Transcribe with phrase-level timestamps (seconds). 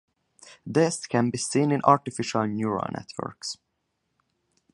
[0.65, 3.57] This can be seen in artificial neural networks.